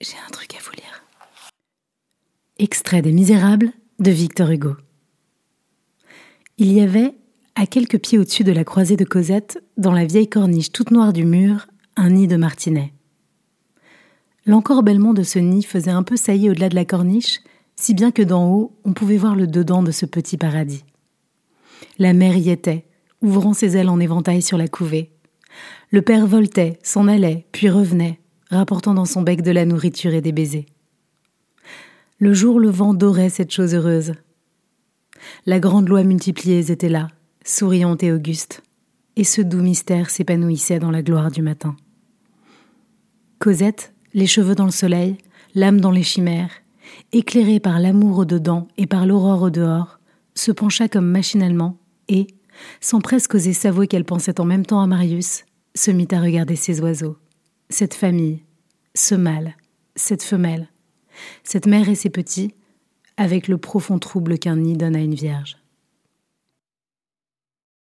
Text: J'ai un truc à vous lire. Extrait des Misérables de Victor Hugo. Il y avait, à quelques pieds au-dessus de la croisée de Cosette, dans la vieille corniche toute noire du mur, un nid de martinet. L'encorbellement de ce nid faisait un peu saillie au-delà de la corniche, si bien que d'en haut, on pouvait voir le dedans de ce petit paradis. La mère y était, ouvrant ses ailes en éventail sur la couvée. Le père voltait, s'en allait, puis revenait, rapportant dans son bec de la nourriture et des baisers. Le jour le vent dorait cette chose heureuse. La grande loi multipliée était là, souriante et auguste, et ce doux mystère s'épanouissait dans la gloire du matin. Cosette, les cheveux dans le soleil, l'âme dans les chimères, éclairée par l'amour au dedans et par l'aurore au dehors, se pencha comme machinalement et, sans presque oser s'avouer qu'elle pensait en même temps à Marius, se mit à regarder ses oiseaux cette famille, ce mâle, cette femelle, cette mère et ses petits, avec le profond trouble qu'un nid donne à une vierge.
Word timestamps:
J'ai 0.00 0.16
un 0.24 0.30
truc 0.30 0.54
à 0.54 0.58
vous 0.62 0.70
lire. 0.76 1.02
Extrait 2.60 3.02
des 3.02 3.10
Misérables 3.10 3.72
de 3.98 4.12
Victor 4.12 4.48
Hugo. 4.48 4.76
Il 6.56 6.72
y 6.72 6.80
avait, 6.80 7.14
à 7.56 7.66
quelques 7.66 7.98
pieds 7.98 8.16
au-dessus 8.16 8.44
de 8.44 8.52
la 8.52 8.62
croisée 8.62 8.96
de 8.96 9.04
Cosette, 9.04 9.60
dans 9.76 9.90
la 9.90 10.04
vieille 10.04 10.28
corniche 10.28 10.70
toute 10.70 10.92
noire 10.92 11.12
du 11.12 11.24
mur, 11.24 11.66
un 11.96 12.10
nid 12.10 12.28
de 12.28 12.36
martinet. 12.36 12.92
L'encorbellement 14.46 15.14
de 15.14 15.24
ce 15.24 15.40
nid 15.40 15.64
faisait 15.64 15.90
un 15.90 16.04
peu 16.04 16.16
saillie 16.16 16.50
au-delà 16.50 16.68
de 16.68 16.76
la 16.76 16.84
corniche, 16.84 17.40
si 17.74 17.92
bien 17.92 18.12
que 18.12 18.22
d'en 18.22 18.48
haut, 18.48 18.78
on 18.84 18.92
pouvait 18.92 19.16
voir 19.16 19.34
le 19.34 19.48
dedans 19.48 19.82
de 19.82 19.90
ce 19.90 20.06
petit 20.06 20.36
paradis. 20.36 20.84
La 21.98 22.12
mère 22.12 22.36
y 22.36 22.50
était, 22.50 22.86
ouvrant 23.20 23.52
ses 23.52 23.76
ailes 23.76 23.88
en 23.88 23.98
éventail 23.98 24.42
sur 24.42 24.58
la 24.58 24.68
couvée. 24.68 25.10
Le 25.90 26.02
père 26.02 26.28
voltait, 26.28 26.78
s'en 26.84 27.08
allait, 27.08 27.46
puis 27.50 27.68
revenait, 27.68 28.20
rapportant 28.50 28.94
dans 28.94 29.04
son 29.04 29.22
bec 29.22 29.42
de 29.42 29.50
la 29.50 29.64
nourriture 29.64 30.14
et 30.14 30.20
des 30.20 30.32
baisers. 30.32 30.66
Le 32.18 32.32
jour 32.32 32.58
le 32.58 32.70
vent 32.70 32.94
dorait 32.94 33.30
cette 33.30 33.52
chose 33.52 33.74
heureuse. 33.74 34.14
La 35.46 35.60
grande 35.60 35.88
loi 35.88 36.02
multipliée 36.02 36.70
était 36.70 36.88
là, 36.88 37.08
souriante 37.44 38.02
et 38.02 38.12
auguste, 38.12 38.62
et 39.16 39.24
ce 39.24 39.42
doux 39.42 39.60
mystère 39.60 40.10
s'épanouissait 40.10 40.78
dans 40.78 40.90
la 40.90 41.02
gloire 41.02 41.30
du 41.30 41.42
matin. 41.42 41.76
Cosette, 43.38 43.92
les 44.14 44.26
cheveux 44.26 44.54
dans 44.54 44.64
le 44.64 44.70
soleil, 44.70 45.18
l'âme 45.54 45.80
dans 45.80 45.90
les 45.90 46.02
chimères, 46.02 46.50
éclairée 47.12 47.60
par 47.60 47.78
l'amour 47.78 48.18
au 48.18 48.24
dedans 48.24 48.68
et 48.76 48.86
par 48.86 49.06
l'aurore 49.06 49.42
au 49.42 49.50
dehors, 49.50 50.00
se 50.34 50.52
pencha 50.52 50.88
comme 50.88 51.06
machinalement 51.06 51.78
et, 52.08 52.26
sans 52.80 53.00
presque 53.00 53.34
oser 53.34 53.52
s'avouer 53.52 53.86
qu'elle 53.86 54.04
pensait 54.04 54.40
en 54.40 54.44
même 54.44 54.66
temps 54.66 54.80
à 54.80 54.86
Marius, 54.86 55.44
se 55.74 55.90
mit 55.90 56.08
à 56.10 56.20
regarder 56.20 56.56
ses 56.56 56.80
oiseaux 56.80 57.16
cette 57.70 57.94
famille, 57.94 58.42
ce 58.94 59.14
mâle, 59.14 59.54
cette 59.94 60.22
femelle, 60.22 60.68
cette 61.44 61.66
mère 61.66 61.88
et 61.88 61.94
ses 61.94 62.10
petits, 62.10 62.54
avec 63.16 63.48
le 63.48 63.58
profond 63.58 63.98
trouble 63.98 64.38
qu'un 64.38 64.56
nid 64.56 64.76
donne 64.76 64.96
à 64.96 65.00
une 65.00 65.14
vierge. 65.14 65.56